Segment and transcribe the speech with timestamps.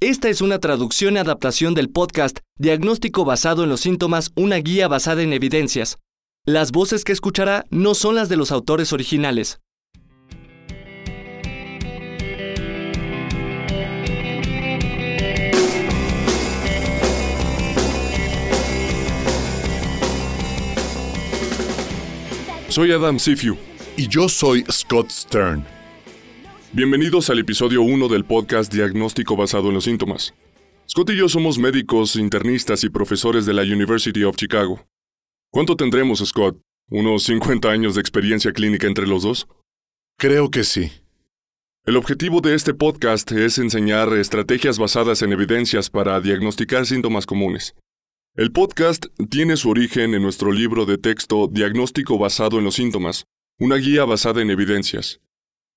[0.00, 4.86] Esta es una traducción y adaptación del podcast Diagnóstico basado en los síntomas, una guía
[4.86, 5.98] basada en evidencias.
[6.46, 9.58] Las voces que escuchará no son las de los autores originales.
[22.68, 23.56] Soy Adam Sifiu.
[23.96, 25.77] Y yo soy Scott Stern.
[26.70, 30.34] Bienvenidos al episodio 1 del podcast Diagnóstico basado en los síntomas.
[30.86, 34.86] Scott y yo somos médicos, internistas y profesores de la University of Chicago.
[35.50, 36.60] ¿Cuánto tendremos, Scott?
[36.90, 39.48] ¿Unos 50 años de experiencia clínica entre los dos?
[40.18, 40.92] Creo que sí.
[41.86, 47.76] El objetivo de este podcast es enseñar estrategias basadas en evidencias para diagnosticar síntomas comunes.
[48.34, 53.24] El podcast tiene su origen en nuestro libro de texto Diagnóstico basado en los síntomas,
[53.58, 55.22] una guía basada en evidencias.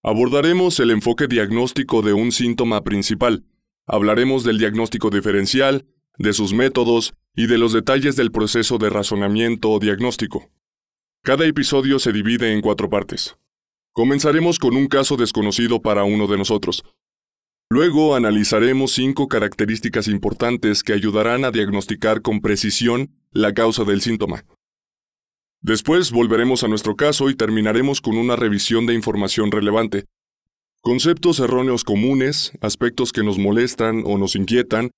[0.04, 3.44] Abordaremos el enfoque diagnóstico de un síntoma principal.
[3.86, 5.86] Hablaremos del diagnóstico diferencial,
[6.18, 10.50] de sus métodos y de los detalles del proceso de razonamiento o diagnóstico.
[11.22, 13.38] Cada episodio se divide en cuatro partes.
[13.92, 16.84] Comenzaremos con un caso desconocido para uno de nosotros.
[17.70, 24.46] Luego analizaremos cinco características importantes que ayudarán a diagnosticar con precisión la causa del síntoma.
[25.64, 30.06] Después volveremos a nuestro caso y terminaremos con una revisión de información relevante.
[30.82, 34.90] Conceptos erróneos comunes, aspectos que nos molestan o nos inquietan,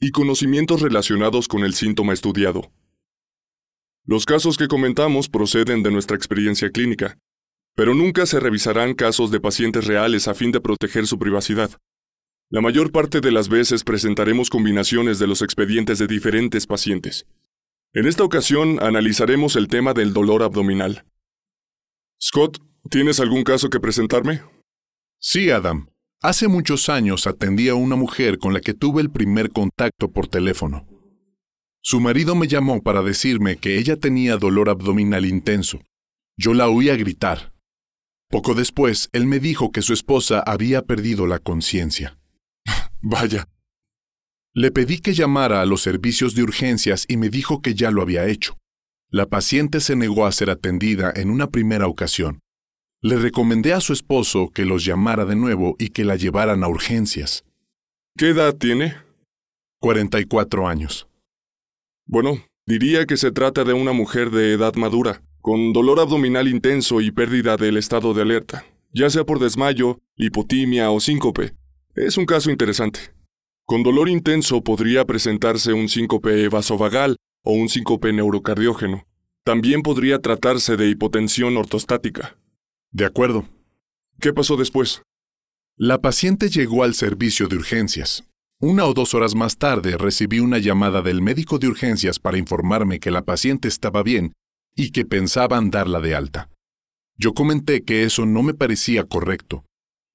[0.00, 2.70] y conocimientos relacionados con el síntoma estudiado.
[4.06, 7.18] Los casos que comentamos proceden de nuestra experiencia clínica,
[7.74, 11.70] pero nunca se revisarán casos de pacientes reales a fin de proteger su privacidad.
[12.48, 17.26] La mayor parte de las veces presentaremos combinaciones de los expedientes de diferentes pacientes.
[17.92, 21.04] En esta ocasión analizaremos el tema del dolor abdominal.
[22.22, 22.58] Scott,
[22.90, 24.42] ¿tienes algún caso que presentarme?
[25.18, 25.88] Sí, Adam.
[26.22, 30.28] Hace muchos años atendí a una mujer con la que tuve el primer contacto por
[30.28, 30.86] teléfono.
[31.82, 35.80] Su marido me llamó para decirme que ella tenía dolor abdominal intenso.
[36.36, 37.52] Yo la oía gritar.
[38.28, 42.18] Poco después, él me dijo que su esposa había perdido la conciencia.
[43.00, 43.48] Vaya,
[44.56, 48.00] le pedí que llamara a los servicios de urgencias y me dijo que ya lo
[48.00, 48.56] había hecho.
[49.10, 52.40] La paciente se negó a ser atendida en una primera ocasión.
[53.02, 56.68] Le recomendé a su esposo que los llamara de nuevo y que la llevaran a
[56.68, 57.44] urgencias.
[58.16, 58.96] ¿Qué edad tiene?
[59.80, 61.06] 44 años.
[62.06, 67.02] Bueno, diría que se trata de una mujer de edad madura, con dolor abdominal intenso
[67.02, 71.52] y pérdida del estado de alerta, ya sea por desmayo, hipotimia o síncope.
[71.94, 73.15] Es un caso interesante.
[73.68, 79.08] Con dolor intenso podría presentarse un síncope vasovagal o un síncope neurocardiógeno.
[79.44, 82.38] También podría tratarse de hipotensión ortostática.
[82.92, 83.48] De acuerdo.
[84.20, 85.02] ¿Qué pasó después?
[85.76, 88.22] La paciente llegó al servicio de urgencias.
[88.60, 93.00] Una o dos horas más tarde recibí una llamada del médico de urgencias para informarme
[93.00, 94.32] que la paciente estaba bien
[94.76, 96.50] y que pensaban darla de alta.
[97.18, 99.64] Yo comenté que eso no me parecía correcto,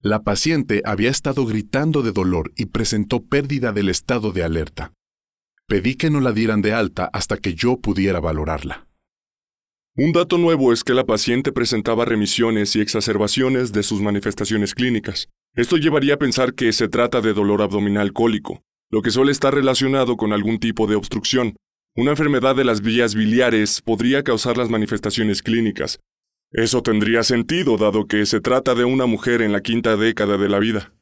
[0.04, 4.94] la paciente había estado gritando de dolor y presentó pérdida del estado de alerta.
[5.68, 8.88] Pedí que no la dieran de alta hasta que yo pudiera valorarla.
[9.96, 15.30] Un dato nuevo es que la paciente presentaba remisiones y exacerbaciones de sus manifestaciones clínicas.
[15.54, 19.54] Esto llevaría a pensar que se trata de dolor abdominal cólico, lo que suele estar
[19.54, 21.56] relacionado con algún tipo de obstrucción.
[21.96, 26.00] Una enfermedad de las vías biliares podría causar las manifestaciones clínicas,
[26.52, 30.50] eso tendría sentido dado que se trata de una mujer en la quinta década de
[30.50, 30.94] la vida.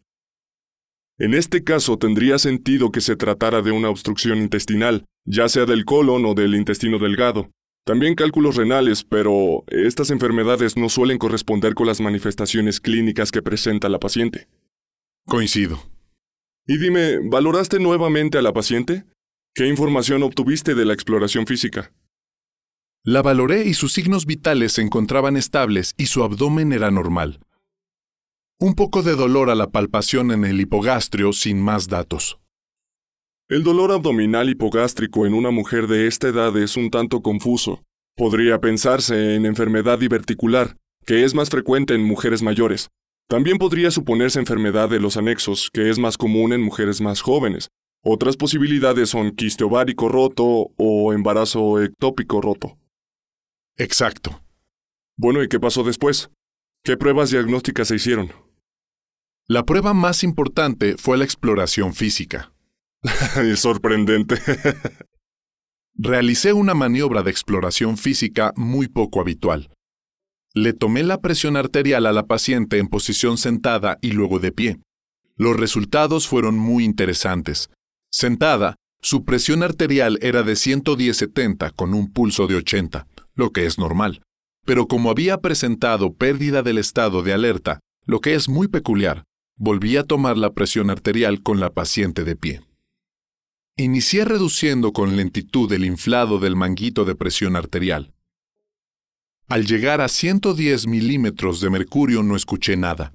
[1.18, 5.86] En este caso tendría sentido que se tratara de una obstrucción intestinal, ya sea del
[5.86, 7.50] colon o del intestino delgado.
[7.84, 13.90] También cálculos renales, pero estas enfermedades no suelen corresponder con las manifestaciones clínicas que presenta
[13.90, 14.48] la paciente.
[15.26, 15.82] Coincido.
[16.68, 19.06] Y dime, ¿valoraste nuevamente a la paciente?
[19.56, 21.92] ¿Qué información obtuviste de la exploración física?
[23.06, 27.40] La valoré y sus signos vitales se encontraban estables y su abdomen era normal.
[28.60, 32.40] Un poco de dolor a la palpación en el hipogastrio sin más datos.
[33.48, 37.82] El dolor abdominal hipogástrico en una mujer de esta edad es un tanto confuso.
[38.18, 40.76] Podría pensarse en enfermedad diverticular,
[41.06, 42.90] que es más frecuente en mujeres mayores.
[43.30, 47.70] También podría suponerse enfermedad de los anexos, que es más común en mujeres más jóvenes.
[48.04, 52.76] Otras posibilidades son quiste ovárico roto o embarazo ectópico roto.
[53.80, 54.44] Exacto.
[55.18, 56.30] Bueno, ¿y qué pasó después?
[56.84, 58.32] ¿Qué pruebas diagnósticas se hicieron?
[59.48, 62.52] La prueba más importante fue la exploración física.
[63.38, 64.36] es sorprendente.
[65.96, 69.72] Realicé una maniobra de exploración física muy poco habitual.
[70.54, 74.80] Le tomé la presión arterial a la paciente en posición sentada y luego de pie.
[75.38, 77.70] Los resultados fueron muy interesantes.
[78.12, 83.08] Sentada, su presión arterial era de 110-70 con un pulso de 80,
[83.40, 84.22] lo que es normal.
[84.66, 89.24] Pero como había presentado pérdida del estado de alerta, lo que es muy peculiar,
[89.56, 92.62] volví a tomar la presión arterial con la paciente de pie.
[93.78, 98.14] Inicié reduciendo con lentitud el inflado del manguito de presión arterial.
[99.48, 103.14] Al llegar a 110 milímetros de mercurio no escuché nada.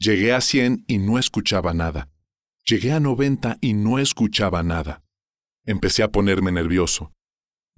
[0.00, 2.08] Llegué a 100 y no escuchaba nada.
[2.64, 5.04] Llegué a 90 y no escuchaba nada.
[5.64, 7.12] Empecé a ponerme nervioso.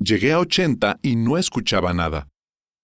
[0.00, 2.28] Llegué a 80 y no escuchaba nada.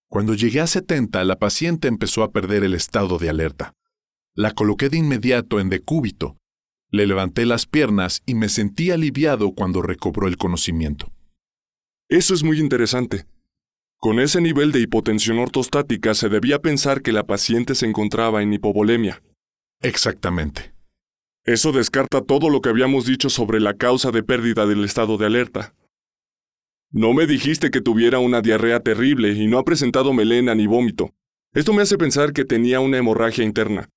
[0.09, 3.73] Cuando llegué a 70, la paciente empezó a perder el estado de alerta.
[4.35, 6.37] La coloqué de inmediato en decúbito.
[6.91, 11.13] Le levanté las piernas y me sentí aliviado cuando recobró el conocimiento.
[12.09, 13.27] Eso es muy interesante.
[13.99, 18.53] Con ese nivel de hipotensión ortostática se debía pensar que la paciente se encontraba en
[18.53, 19.23] hipovolemia.
[19.81, 20.75] Exactamente.
[21.45, 25.27] Eso descarta todo lo que habíamos dicho sobre la causa de pérdida del estado de
[25.27, 25.75] alerta.
[26.97, 31.11] No me dijiste que tuviera una diarrea terrible y no ha presentado melena ni vómito.
[31.53, 33.89] Esto me hace pensar que tenía una hemorragia interna.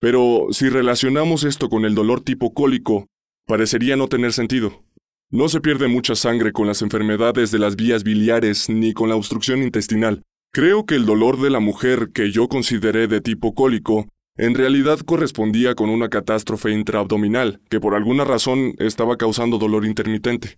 [0.00, 3.06] Pero si relacionamos esto con el dolor tipo cólico,
[3.46, 4.82] parecería no tener sentido.
[5.30, 9.16] No se pierde mucha sangre con las enfermedades de las vías biliares ni con la
[9.16, 10.22] obstrucción intestinal.
[10.50, 14.08] Creo que el dolor de la mujer que yo consideré de tipo cólico
[14.38, 20.56] en realidad correspondía con una catástrofe intraabdominal que por alguna razón estaba causando dolor intermitente.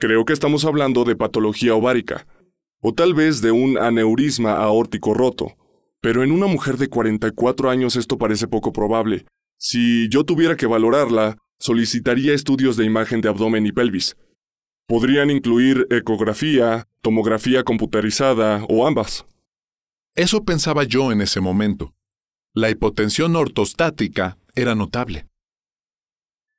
[0.00, 2.24] Creo que estamos hablando de patología ovárica,
[2.80, 5.56] o tal vez de un aneurisma aórtico roto.
[6.00, 9.26] Pero en una mujer de 44 años esto parece poco probable.
[9.58, 14.16] Si yo tuviera que valorarla, solicitaría estudios de imagen de abdomen y pelvis.
[14.86, 19.26] Podrían incluir ecografía, tomografía computarizada o ambas.
[20.14, 21.92] Eso pensaba yo en ese momento.
[22.54, 25.26] La hipotensión ortostática era notable.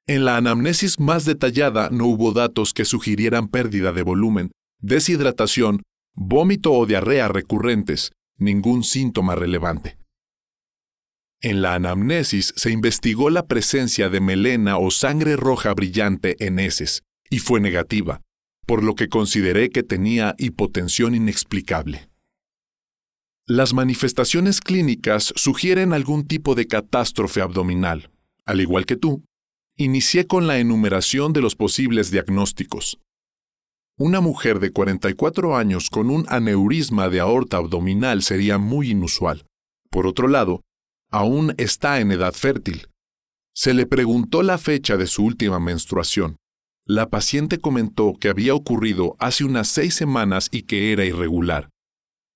[0.09, 4.49] En la anamnesis más detallada no hubo datos que sugirieran pérdida de volumen,
[4.81, 5.83] deshidratación,
[6.15, 9.99] vómito o diarrea recurrentes, ningún síntoma relevante.
[11.43, 17.03] En la anamnesis se investigó la presencia de melena o sangre roja brillante en heces,
[17.29, 18.21] y fue negativa,
[18.65, 22.09] por lo que consideré que tenía hipotensión inexplicable.
[23.45, 28.09] Las manifestaciones clínicas sugieren algún tipo de catástrofe abdominal.
[28.47, 29.23] Al igual que tú,
[29.79, 32.99] inicié con la enumeración de los posibles diagnósticos.
[33.97, 39.45] Una mujer de 44 años con un aneurisma de aorta abdominal sería muy inusual.
[39.89, 40.63] Por otro lado,
[41.09, 42.87] aún está en edad fértil.
[43.55, 46.35] Se le preguntó la fecha de su última menstruación.
[46.85, 51.69] La paciente comentó que había ocurrido hace unas seis semanas y que era irregular.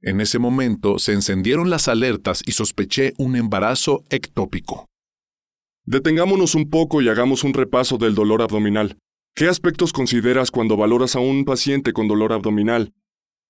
[0.02, 4.86] En ese momento se encendieron las alertas y sospeché un embarazo ectópico.
[5.86, 8.98] Detengámonos un poco y hagamos un repaso del dolor abdominal.
[9.36, 12.94] ¿Qué aspectos consideras cuando valoras a un paciente con dolor abdominal?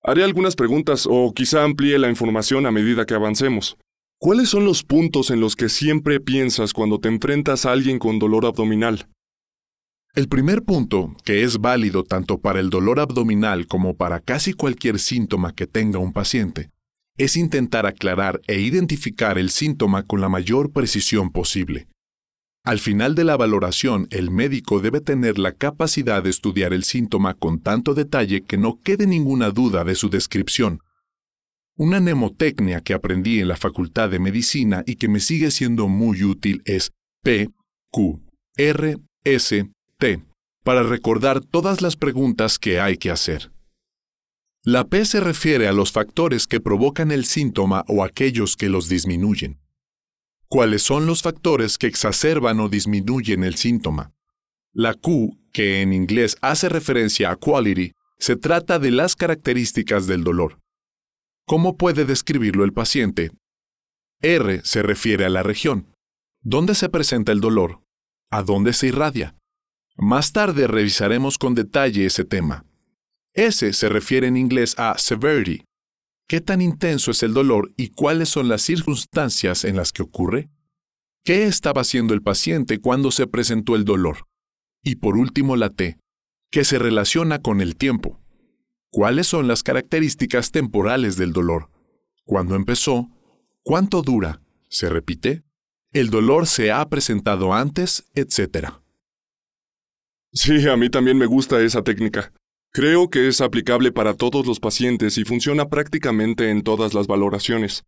[0.02, 3.76] Haré algunas preguntas o quizá amplíe la información a medida que avancemos.
[4.18, 8.18] ¿Cuáles son los puntos en los que siempre piensas cuando te enfrentas a alguien con
[8.18, 9.08] dolor abdominal?
[10.14, 14.98] El primer punto, que es válido tanto para el dolor abdominal como para casi cualquier
[14.98, 16.70] síntoma que tenga un paciente,
[17.16, 21.86] es intentar aclarar e identificar el síntoma con la mayor precisión posible.
[22.64, 27.34] Al final de la valoración, el médico debe tener la capacidad de estudiar el síntoma
[27.34, 30.80] con tanto detalle que no quede ninguna duda de su descripción,
[31.76, 36.22] una mnemotecnia que aprendí en la Facultad de Medicina y que me sigue siendo muy
[36.22, 36.92] útil es
[37.22, 37.50] P,
[37.90, 38.22] Q,
[38.56, 40.22] R, S, T,
[40.62, 43.50] para recordar todas las preguntas que hay que hacer.
[44.62, 48.88] La P se refiere a los factores que provocan el síntoma o aquellos que los
[48.88, 49.58] disminuyen.
[50.54, 54.12] ¿Cuáles son los factores que exacerban o disminuyen el síntoma?
[54.72, 60.22] La Q, que en inglés hace referencia a quality, se trata de las características del
[60.22, 60.60] dolor.
[61.44, 63.32] ¿Cómo puede describirlo el paciente?
[64.20, 65.92] R se refiere a la región.
[66.40, 67.80] ¿Dónde se presenta el dolor?
[68.30, 69.34] ¿A dónde se irradia?
[69.96, 72.64] Más tarde revisaremos con detalle ese tema.
[73.32, 75.64] S se refiere en inglés a severity.
[76.26, 80.48] ¿Qué tan intenso es el dolor y cuáles son las circunstancias en las que ocurre?
[81.22, 84.26] ¿Qué estaba haciendo el paciente cuando se presentó el dolor?
[84.82, 85.98] Y por último la T,
[86.50, 88.20] que se relaciona con el tiempo.
[88.90, 91.70] ¿Cuáles son las características temporales del dolor?
[92.24, 93.10] ¿Cuándo empezó?
[93.62, 94.40] ¿Cuánto dura?
[94.70, 95.42] ¿Se repite?
[95.92, 98.04] ¿El dolor se ha presentado antes?
[98.14, 98.82] Etcétera.
[100.32, 102.32] Sí, a mí también me gusta esa técnica.
[102.74, 107.84] Creo que es aplicable para todos los pacientes y funciona prácticamente en todas las valoraciones.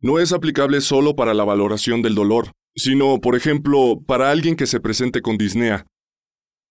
[0.00, 4.66] No es aplicable solo para la valoración del dolor, sino, por ejemplo, para alguien que
[4.66, 5.84] se presente con disnea.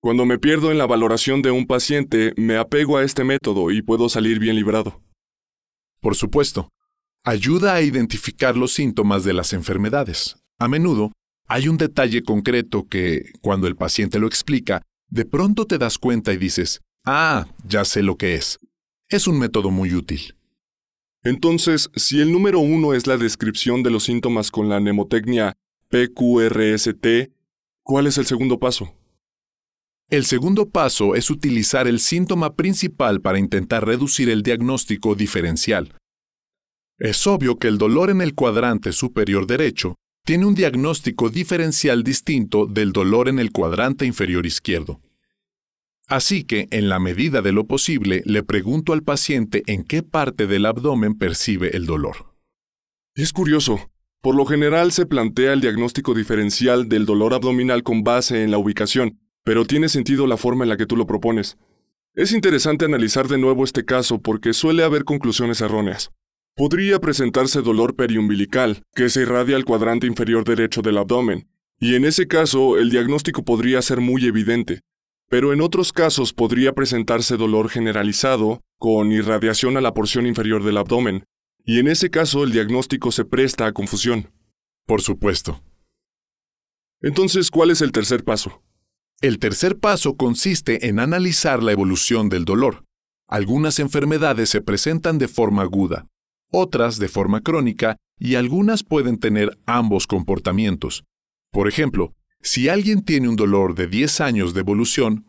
[0.01, 3.83] Cuando me pierdo en la valoración de un paciente, me apego a este método y
[3.83, 5.03] puedo salir bien librado.
[6.01, 6.69] Por supuesto,
[7.23, 10.37] ayuda a identificar los síntomas de las enfermedades.
[10.57, 11.11] A menudo,
[11.47, 16.33] hay un detalle concreto que, cuando el paciente lo explica, de pronto te das cuenta
[16.33, 18.59] y dices, ah, ya sé lo que es.
[19.07, 20.35] Es un método muy útil.
[21.23, 25.57] Entonces, si el número uno es la descripción de los síntomas con la mnemotecnia
[25.89, 27.31] PQRST,
[27.83, 28.93] ¿cuál es el segundo paso?
[30.09, 35.95] El segundo paso es utilizar el síntoma principal para intentar reducir el diagnóstico diferencial.
[36.97, 42.65] Es obvio que el dolor en el cuadrante superior derecho tiene un diagnóstico diferencial distinto
[42.65, 44.99] del dolor en el cuadrante inferior izquierdo.
[46.09, 50.47] Así que, en la medida de lo posible, le pregunto al paciente en qué parte
[50.47, 52.33] del abdomen percibe el dolor.
[53.13, 53.91] Es curioso.
[54.19, 58.57] Por lo general se plantea el diagnóstico diferencial del dolor abdominal con base en la
[58.57, 61.57] ubicación, pero tiene sentido la forma en la que tú lo propones.
[62.15, 66.09] Es interesante analizar de nuevo este caso porque suele haber conclusiones erróneas.
[66.55, 71.47] Podría presentarse dolor periumbilical, que se irradia al cuadrante inferior derecho del abdomen,
[71.79, 74.81] y en ese caso el diagnóstico podría ser muy evidente,
[75.29, 80.77] pero en otros casos podría presentarse dolor generalizado, con irradiación a la porción inferior del
[80.77, 81.23] abdomen,
[81.63, 84.31] y en ese caso el diagnóstico se presta a confusión.
[84.85, 85.61] Por supuesto.
[87.01, 88.63] Entonces, ¿cuál es el tercer paso?
[89.21, 92.85] El tercer paso consiste en analizar la evolución del dolor.
[93.27, 96.07] Algunas enfermedades se presentan de forma aguda,
[96.51, 101.03] otras de forma crónica y algunas pueden tener ambos comportamientos.
[101.51, 105.25] Por ejemplo, si alguien tiene un dolor de 10 años de evolución,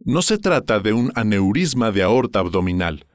[0.00, 3.06] no se trata de un aneurisma de aorta abdominal.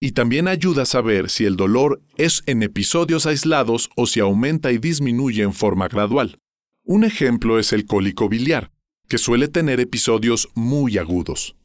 [0.00, 4.72] Y también ayuda a saber si el dolor es en episodios aislados o si aumenta
[4.72, 6.38] y disminuye en forma gradual.
[6.84, 8.70] Un ejemplo es el cólico biliar,
[9.08, 11.56] que suele tener episodios muy agudos.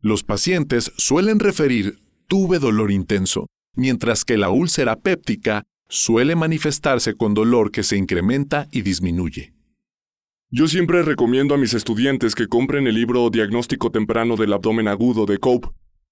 [0.00, 7.34] Los pacientes suelen referir tuve dolor intenso mientras que la úlcera péptica suele manifestarse con
[7.34, 9.52] dolor que se incrementa y disminuye.
[10.52, 15.24] Yo siempre recomiendo a mis estudiantes que compren el libro Diagnóstico Temprano del Abdomen Agudo
[15.24, 15.68] de Cope.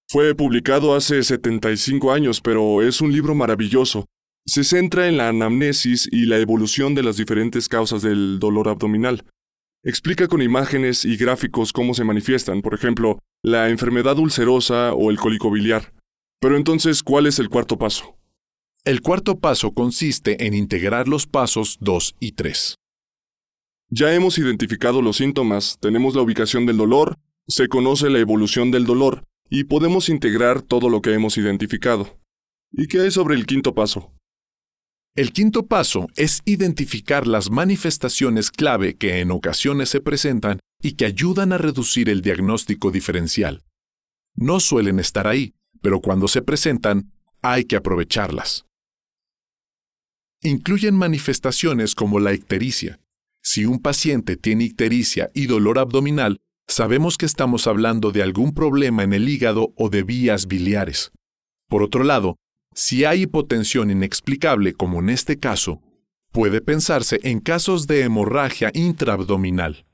[0.09, 4.07] Fue publicado hace 75 años, pero es un libro maravilloso.
[4.47, 9.25] Se centra en la anamnesis y la evolución de las diferentes causas del dolor abdominal.
[9.83, 15.19] Explica con imágenes y gráficos cómo se manifiestan, por ejemplo, la enfermedad ulcerosa o el
[15.19, 15.93] cólico biliar.
[16.41, 18.17] Pero entonces, ¿cuál es el cuarto paso?
[18.85, 22.77] El cuarto paso consiste en integrar los pasos 2 y 3.
[23.91, 28.85] Ya hemos identificado los síntomas, tenemos la ubicación del dolor, se conoce la evolución del
[28.85, 32.19] dolor y podemos integrar todo lo que hemos identificado.
[32.71, 34.13] ¿Y qué hay sobre el quinto paso?
[35.17, 41.07] El quinto paso es identificar las manifestaciones clave que en ocasiones se presentan y que
[41.07, 43.65] ayudan a reducir el diagnóstico diferencial.
[44.37, 48.67] No suelen estar ahí, pero cuando se presentan, hay que aprovecharlas.
[50.43, 53.01] Incluyen manifestaciones como la ictericia.
[53.51, 59.05] Si un paciente tiene ictericia y dolor abdominal, sabemos que estamos hablando de algún problema
[59.05, 61.13] en el hígado o de vías biliares.
[61.67, 62.37] Por otro lado,
[62.75, 65.81] si hay hipotensión inexplicable, como en este caso,
[66.31, 69.87] puede pensarse en casos de hemorragia intraabdominal.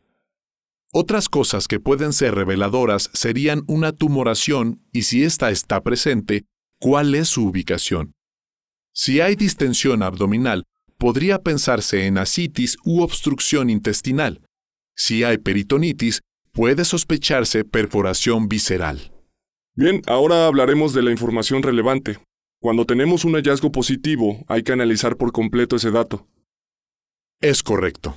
[0.92, 6.44] Otras cosas que pueden ser reveladoras serían una tumoración y si ésta está presente,
[6.80, 8.14] cuál es su ubicación.
[8.92, 10.64] Si hay distensión abdominal,
[10.98, 14.40] podría pensarse en asitis u obstrucción intestinal.
[14.96, 16.20] Si hay peritonitis,
[16.52, 19.12] puede sospecharse perforación visceral.
[19.74, 22.18] Bien, ahora hablaremos de la información relevante.
[22.60, 26.26] Cuando tenemos un hallazgo positivo, hay que analizar por completo ese dato.
[27.40, 28.16] Es correcto.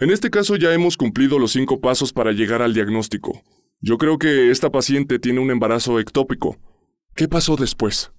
[0.00, 3.42] En este caso ya hemos cumplido los cinco pasos para llegar al diagnóstico.
[3.80, 6.58] Yo creo que esta paciente tiene un embarazo ectópico.
[7.14, 8.10] ¿Qué pasó después?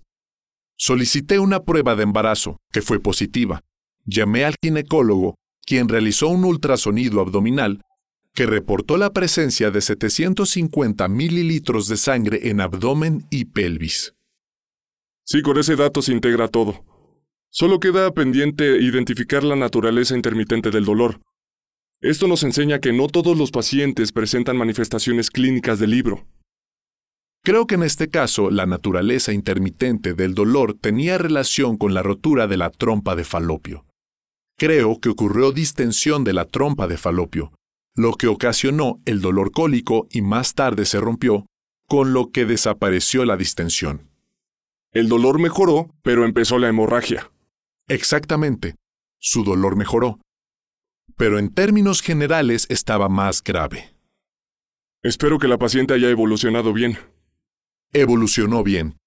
[0.77, 3.61] Solicité una prueba de embarazo, que fue positiva.
[4.11, 5.35] Llamé al ginecólogo,
[5.65, 7.83] quien realizó un ultrasonido abdominal,
[8.33, 14.15] que reportó la presencia de 750 mililitros de sangre en abdomen y pelvis.
[15.25, 16.83] Sí, con ese dato se integra todo.
[17.51, 21.21] Solo queda pendiente identificar la naturaleza intermitente del dolor.
[22.01, 26.25] Esto nos enseña que no todos los pacientes presentan manifestaciones clínicas del libro.
[27.43, 32.47] Creo que en este caso la naturaleza intermitente del dolor tenía relación con la rotura
[32.47, 33.85] de la trompa de falopio.
[34.59, 37.53] Creo que ocurrió distensión de la trompa de falopio,
[37.95, 41.45] lo que ocasionó el dolor cólico y más tarde se rompió,
[41.87, 44.09] con lo que desapareció la distensión.
[44.91, 47.31] El dolor mejoró, pero empezó la hemorragia.
[47.87, 48.75] Exactamente.
[49.17, 50.19] Su dolor mejoró,
[51.15, 53.95] pero en términos generales estaba más grave.
[55.03, 56.97] Espero que la paciente haya evolucionado bien.
[57.93, 58.97] Evolucionó bien.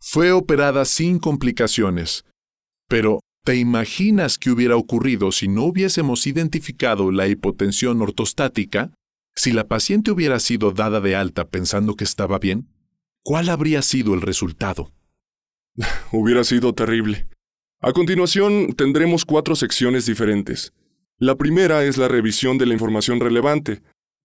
[0.00, 2.24] Fue operada sin complicaciones.
[2.88, 8.90] Pero, ¿te imaginas qué hubiera ocurrido si no hubiésemos identificado la hipotensión ortostática?
[9.36, 12.68] Si la paciente hubiera sido dada de alta pensando que estaba bien,
[13.22, 14.92] ¿cuál habría sido el resultado?
[16.12, 17.26] Hubiera sido terrible.
[17.80, 20.72] A continuación, tendremos cuatro secciones diferentes.
[21.18, 23.82] La primera es la revisión de la información relevante.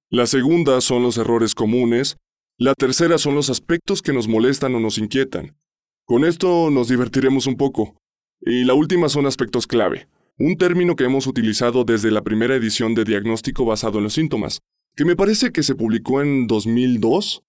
[0.10, 2.18] La segunda son los errores comunes.
[2.58, 5.58] La tercera son los aspectos que nos molestan o nos inquietan.
[6.06, 8.00] Con esto nos divertiremos un poco.
[8.42, 12.96] Y la última son aspectos clave, un término que hemos utilizado desde la primera edición
[12.96, 14.60] de Diagnóstico basado en los síntomas,
[14.96, 17.44] que me parece que se publicó en 2002.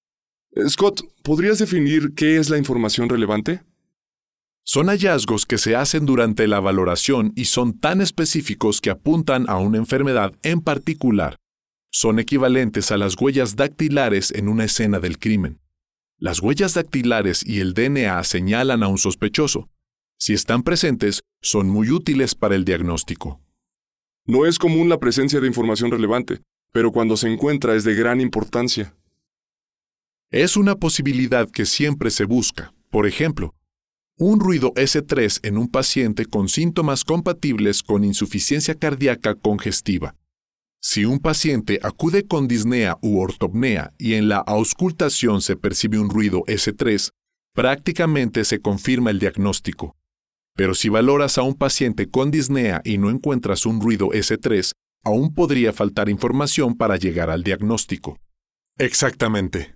[0.69, 3.63] Scott, ¿podrías definir qué es la información relevante?
[4.65, 9.59] Son hallazgos que se hacen durante la valoración y son tan específicos que apuntan a
[9.59, 11.37] una enfermedad en particular.
[11.91, 15.61] Son equivalentes a las huellas dactilares en una escena del crimen.
[16.19, 19.69] Las huellas dactilares y el DNA señalan a un sospechoso.
[20.21, 23.41] Si están presentes, son muy útiles para el diagnóstico.
[24.27, 28.21] No es común la presencia de información relevante, pero cuando se encuentra es de gran
[28.21, 28.95] importancia.
[30.31, 32.75] Es una posibilidad que siempre se busca.
[32.91, 33.55] Por ejemplo,
[34.19, 40.17] un ruido S3 en un paciente con síntomas compatibles con insuficiencia cardíaca congestiva.
[40.83, 46.11] Si un paciente acude con disnea u ortopnea y en la auscultación se percibe un
[46.11, 47.11] ruido S3,
[47.55, 49.97] prácticamente se confirma el diagnóstico.
[50.61, 55.33] Pero si valoras a un paciente con disnea y no encuentras un ruido S3, aún
[55.33, 58.19] podría faltar información para llegar al diagnóstico.
[58.77, 59.75] Exactamente.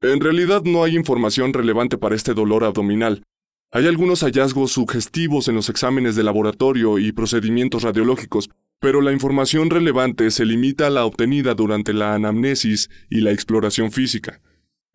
[0.00, 3.22] En realidad no hay información relevante para este dolor abdominal.
[3.70, 9.70] Hay algunos hallazgos sugestivos en los exámenes de laboratorio y procedimientos radiológicos, pero la información
[9.70, 14.40] relevante se limita a la obtenida durante la anamnesis y la exploración física.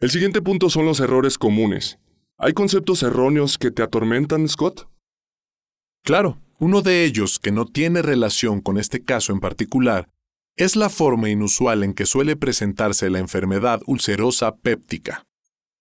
[0.01, 1.97] El siguiente punto son los errores comunes.
[2.41, 4.87] ¿Hay conceptos erróneos que te atormentan, Scott?
[6.05, 10.07] Claro, uno de ellos, que no tiene relación con este caso en particular,
[10.55, 15.25] es la forma inusual en que suele presentarse la enfermedad ulcerosa péptica.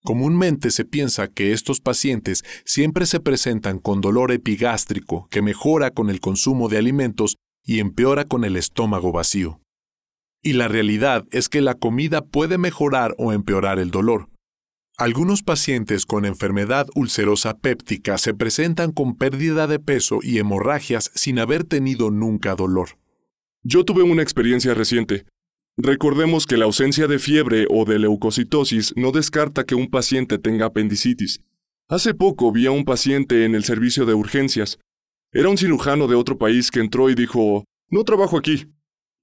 [0.02, 6.10] Comúnmente se piensa que estos pacientes siempre se presentan con dolor epigástrico que mejora con
[6.10, 9.60] el consumo de alimentos y empeora con el estómago vacío.
[10.42, 14.28] Y la realidad es que la comida puede mejorar o empeorar el dolor,
[14.98, 21.38] algunos pacientes con enfermedad ulcerosa péptica se presentan con pérdida de peso y hemorragias sin
[21.38, 22.98] haber tenido nunca dolor.
[23.62, 25.24] Yo tuve una experiencia reciente.
[25.76, 30.66] Recordemos que la ausencia de fiebre o de leucocitosis no descarta que un paciente tenga
[30.66, 31.42] apendicitis.
[31.88, 34.80] Hace poco vi a un paciente en el servicio de urgencias.
[35.30, 38.66] Era un cirujano de otro país que entró y dijo, no trabajo aquí.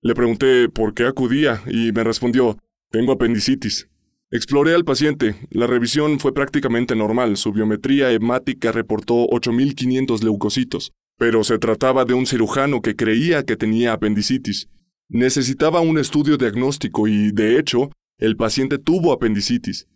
[0.02, 2.58] Le pregunté por qué acudía y me respondió,
[2.92, 3.90] tengo apendicitis.
[4.36, 5.38] Exploré al paciente.
[5.50, 7.38] La revisión fue prácticamente normal.
[7.38, 13.56] Su biometría hemática reportó 8.500 leucocitos, pero se trataba de un cirujano que creía que
[13.56, 14.68] tenía apendicitis.
[15.08, 19.88] Necesitaba un estudio diagnóstico y, de hecho, el paciente tuvo apendicitis.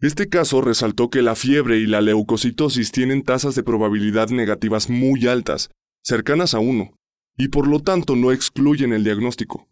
[0.00, 5.26] Este caso resaltó que la fiebre y la leucocitosis tienen tasas de probabilidad negativas muy
[5.26, 6.94] altas, cercanas a 1,
[7.38, 9.66] y por lo tanto no excluyen el diagnóstico.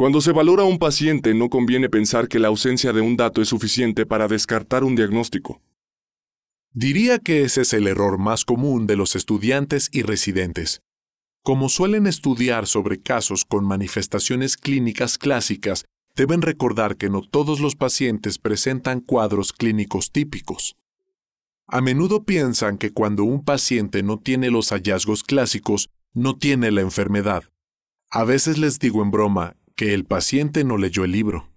[0.00, 3.42] Cuando se valora a un paciente no conviene pensar que la ausencia de un dato
[3.42, 5.60] es suficiente para descartar un diagnóstico.
[6.72, 10.80] Diría que ese es el error más común de los estudiantes y residentes.
[11.42, 15.84] Como suelen estudiar sobre casos con manifestaciones clínicas clásicas,
[16.16, 20.76] deben recordar que no todos los pacientes presentan cuadros clínicos típicos.
[21.66, 26.80] A menudo piensan que cuando un paciente no tiene los hallazgos clásicos, no tiene la
[26.80, 27.44] enfermedad.
[28.08, 31.48] A veces les digo en broma, que el paciente no leyó el libro.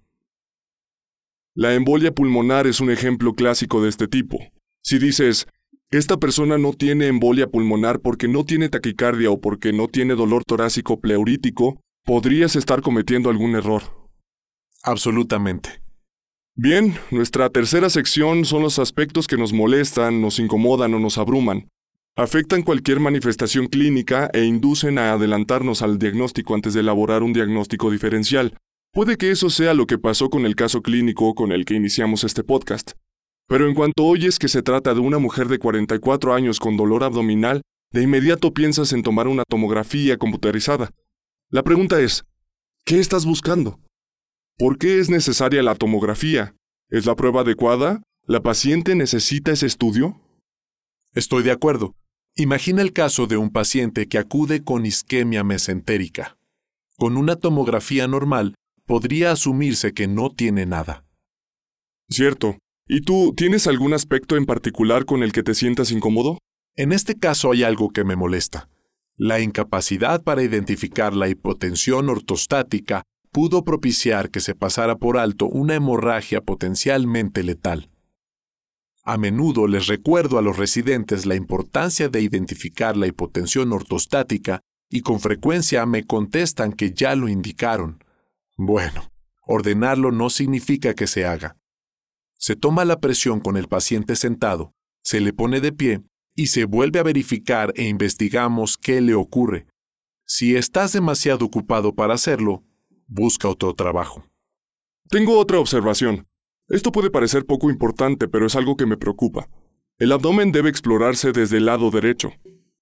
[1.56, 4.40] La embolia pulmonar es un ejemplo clásico de este tipo.
[4.82, 5.46] Si dices,
[5.92, 10.46] esta persona no tiene embolia pulmonar porque no tiene taquicardia o porque no tiene dolor
[10.46, 13.84] torácico pleurítico, podrías estar cometiendo algún error.
[14.84, 15.82] Absolutamente.
[16.56, 21.68] Bien, nuestra tercera sección son los aspectos que nos molestan, nos incomodan o nos abruman
[22.16, 27.90] afectan cualquier manifestación clínica e inducen a adelantarnos al diagnóstico antes de elaborar un diagnóstico
[27.90, 28.56] diferencial.
[28.92, 32.24] Puede que eso sea lo que pasó con el caso clínico con el que iniciamos
[32.24, 32.92] este podcast.
[33.48, 37.04] Pero en cuanto oyes que se trata de una mujer de 44 años con dolor
[37.04, 40.92] abdominal, de inmediato piensas en tomar una tomografía computarizada.
[41.50, 42.24] La pregunta es,
[42.86, 43.80] ¿qué estás buscando?
[44.58, 46.56] ¿Por qué es necesaria la tomografía?
[46.90, 48.04] ¿Es la prueba adecuada?
[48.28, 50.22] ¿La paciente necesita ese estudio?
[51.14, 51.96] Estoy de acuerdo.
[52.36, 56.36] Imagina el caso de un paciente que acude con isquemia mesentérica.
[56.98, 58.56] Con una tomografía normal,
[58.88, 61.06] podría asumirse que no tiene nada.
[62.10, 62.58] Cierto.
[62.88, 66.40] ¿Y tú tienes algún aspecto en particular con el que te sientas incómodo?
[66.76, 68.68] En este caso hay algo que me molesta.
[69.16, 75.76] La incapacidad para identificar la hipotensión ortostática pudo propiciar que se pasara por alto una
[75.76, 77.92] hemorragia potencialmente letal.
[79.06, 85.02] A menudo les recuerdo a los residentes la importancia de identificar la hipotensión ortostática y
[85.02, 88.02] con frecuencia me contestan que ya lo indicaron.
[88.56, 89.12] Bueno,
[89.46, 91.58] ordenarlo no significa que se haga.
[92.38, 96.02] Se toma la presión con el paciente sentado, se le pone de pie
[96.34, 99.68] y se vuelve a verificar e investigamos qué le ocurre.
[100.26, 102.64] Si estás demasiado ocupado para hacerlo,
[103.08, 104.24] busca otro trabajo.
[105.10, 106.26] Tengo otra observación.
[106.70, 109.50] Esto puede parecer poco importante, pero es algo que me preocupa.
[110.00, 112.34] El abdomen debe explorarse desde el lado derecho.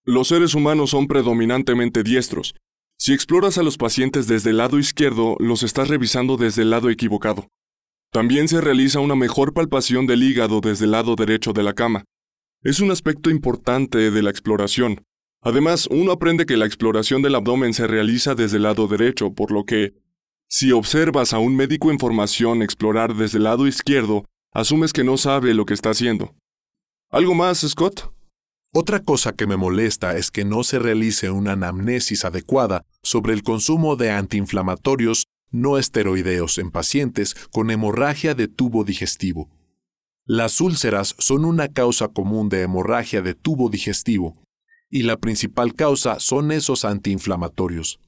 [0.03, 2.55] Los seres humanos son predominantemente diestros.
[2.97, 6.89] Si exploras a los pacientes desde el lado izquierdo, los estás revisando desde el lado
[6.89, 7.47] equivocado.
[8.11, 12.03] También se realiza una mejor palpación del hígado desde el lado derecho de la cama.
[12.61, 15.03] Es un aspecto importante de la exploración.
[15.41, 19.51] Además, uno aprende que la exploración del abdomen se realiza desde el lado derecho, por
[19.51, 19.93] lo que,
[20.53, 25.15] si observas a un médico en formación explorar desde el lado izquierdo, asumes que no
[25.15, 26.35] sabe lo que está haciendo.
[27.09, 28.11] ¿Algo más, Scott?
[28.73, 33.43] Otra cosa que me molesta es que no se realice una anamnesis adecuada sobre el
[33.43, 39.49] consumo de antiinflamatorios no esteroideos en pacientes con hemorragia de tubo digestivo.
[40.25, 44.43] Las úlceras son una causa común de hemorragia de tubo digestivo
[44.89, 48.01] y la principal causa son esos antiinflamatorios.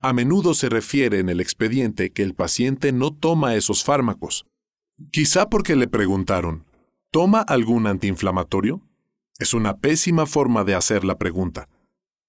[0.00, 4.46] A menudo se refiere en el expediente que el paciente no toma esos fármacos,
[5.10, 6.64] quizá porque le preguntaron,
[7.10, 8.80] ¿toma algún antiinflamatorio?
[9.38, 11.68] Es una pésima forma de hacer la pregunta.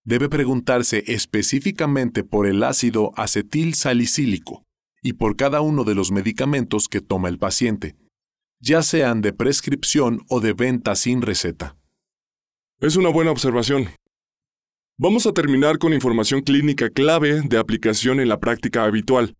[0.03, 4.63] Debe preguntarse específicamente por el ácido acetil salicílico
[5.01, 7.95] y por cada uno de los medicamentos que toma el paciente
[8.59, 11.77] ya sean de prescripción o de venta sin receta.
[12.79, 13.89] Es una buena observación.
[15.01, 19.37] Vamos a terminar con información clínica clave de aplicación en la práctica habitual.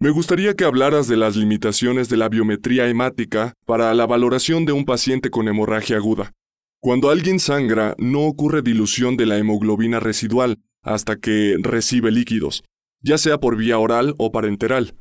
[0.00, 4.72] Me gustaría que hablaras de las limitaciones de la biometría hemática para la valoración de
[4.72, 6.32] un paciente con hemorragia aguda.
[6.80, 12.64] Cuando alguien sangra, no ocurre dilución de la hemoglobina residual hasta que recibe líquidos,
[13.02, 14.94] ya sea por vía oral o parenteral.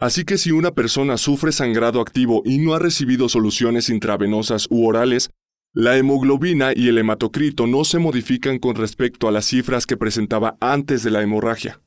[0.00, 4.88] Así que si una persona sufre sangrado activo y no ha recibido soluciones intravenosas u
[4.88, 5.30] orales,
[5.78, 10.56] la hemoglobina y el hematocrito no se modifican con respecto a las cifras que presentaba
[10.58, 11.82] antes de la hemorragia.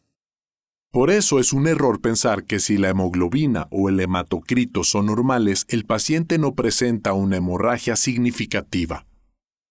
[0.92, 5.66] Por eso es un error pensar que si la hemoglobina o el hematocrito son normales,
[5.70, 9.08] el paciente no presenta una hemorragia significativa.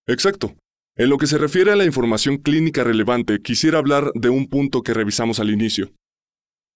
[0.09, 0.57] Exacto.
[0.97, 4.83] En lo que se refiere a la información clínica relevante, quisiera hablar de un punto
[4.83, 5.93] que revisamos al inicio.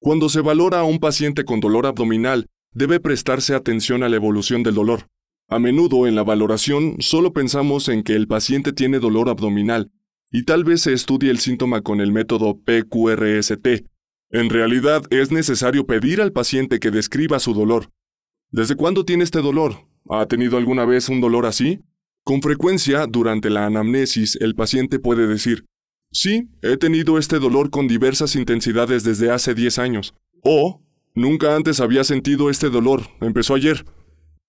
[0.00, 4.62] Cuando se valora a un paciente con dolor abdominal, debe prestarse atención a la evolución
[4.62, 5.08] del dolor.
[5.52, 9.92] A menudo en la valoración solo pensamos en que el paciente tiene dolor abdominal,
[10.30, 13.84] y tal vez se estudie el síntoma con el método PQRST.
[14.30, 17.90] En realidad es necesario pedir al paciente que describa su dolor.
[18.50, 19.74] ¿Desde cuándo tiene este dolor?
[20.08, 21.82] ¿Ha tenido alguna vez un dolor así?
[22.24, 25.66] Con frecuencia, durante la anamnesis, el paciente puede decir,
[26.10, 30.14] Sí, he tenido este dolor con diversas intensidades desde hace 10 años.
[30.42, 30.80] O,
[31.14, 33.84] nunca antes había sentido este dolor, empezó ayer.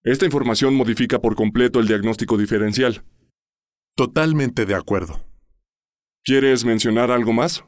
[0.03, 3.05] Esta información modifica por completo el diagnóstico diferencial.
[3.95, 5.25] Totalmente de acuerdo.
[6.25, 7.63] ¿Quieres mencionar algo más?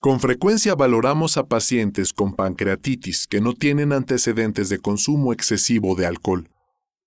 [0.00, 6.06] Con frecuencia valoramos a pacientes con pancreatitis que no tienen antecedentes de consumo excesivo de
[6.06, 6.50] alcohol.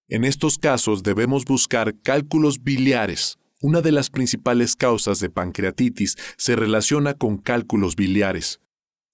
[0.08, 6.56] En estos casos debemos buscar cálculos biliares, una de las principales causas de pancreatitis se
[6.56, 8.62] relaciona con cálculos biliares.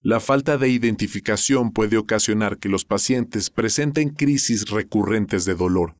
[0.08, 5.96] La falta de identificación puede ocasionar que los pacientes presenten crisis recurrentes de dolor.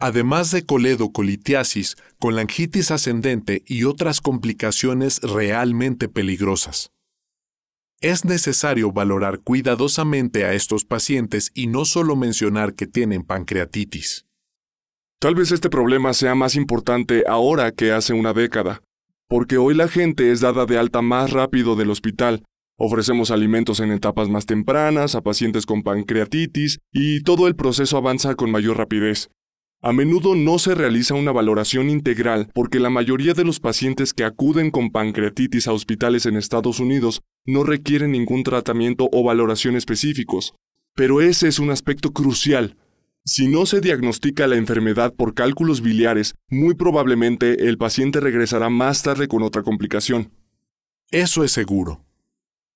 [0.00, 6.90] Además de coledocolitiasis, colangitis ascendente y otras complicaciones realmente peligrosas.
[8.00, 14.24] Es necesario valorar cuidadosamente a estos pacientes y no solo mencionar que tienen pancreatitis.
[15.20, 18.80] Tal vez este problema sea más importante ahora que hace una década,
[19.28, 22.42] porque hoy la gente es dada de alta más rápido del hospital,
[22.76, 28.34] ofrecemos alimentos en etapas más tempranas a pacientes con pancreatitis y todo el proceso avanza
[28.34, 29.30] con mayor rapidez.
[29.82, 34.24] A menudo no se realiza una valoración integral porque la mayoría de los pacientes que
[34.24, 40.54] acuden con pancreatitis a hospitales en Estados Unidos no requieren ningún tratamiento o valoración específicos.
[40.94, 42.78] Pero ese es un aspecto crucial
[43.26, 49.02] Si no se diagnostica la enfermedad por cálculos biliares, muy probablemente el paciente regresará más
[49.02, 50.30] tarde con otra complicación.
[51.10, 52.04] Eso es seguro.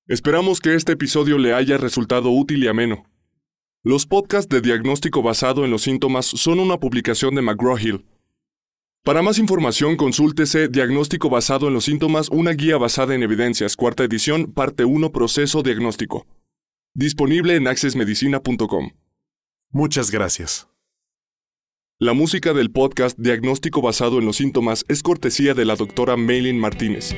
[0.09, 3.05] Esperamos que este episodio le haya resultado útil y ameno.
[3.85, 8.07] Los podcasts de diagnóstico basado en los síntomas son una publicación de McGraw-Hill.
[9.05, 14.03] Para más información, consúltese Diagnóstico basado en los síntomas, una guía basada en evidencias, cuarta
[14.03, 16.27] edición, parte 1, proceso diagnóstico.
[16.95, 18.93] Disponible en accessmedicina.com.
[19.73, 20.69] Muchas gracias.
[21.99, 26.59] La música del podcast Diagnóstico basado en los síntomas es cortesía de la doctora Maylin
[26.59, 27.15] Martínez.